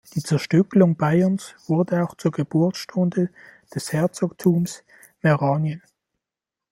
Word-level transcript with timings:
Die 0.15 0.23
Zerstückelung 0.23 0.95
Bayerns 0.97 1.53
wurde 1.67 2.03
auch 2.03 2.15
zur 2.17 2.31
Geburtsstunde 2.31 3.29
des 3.75 3.93
"Herzogtums 3.93 4.83
Meranien". 5.21 5.83